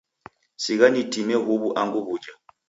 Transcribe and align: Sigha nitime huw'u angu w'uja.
Sigha 0.63 0.87
nitime 0.91 1.35
huw'u 1.45 1.67
angu 1.81 1.99
w'uja. 2.05 2.33